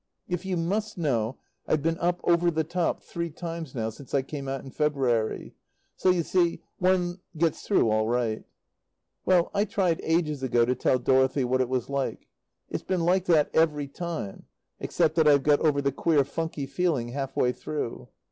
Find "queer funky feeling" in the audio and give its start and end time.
15.91-17.09